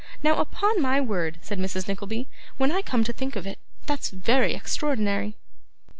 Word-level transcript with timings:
Now, 0.23 0.39
upon 0.39 0.81
my 0.81 0.99
word,' 0.99 1.37
said 1.43 1.59
Mrs. 1.59 1.87
Nickleby, 1.87 2.27
'when 2.57 2.71
I 2.71 2.81
come 2.81 3.03
to 3.03 3.13
think 3.13 3.35
of 3.35 3.45
it, 3.45 3.59
that's 3.85 4.09
very 4.09 4.55
extraordinary! 4.55 5.35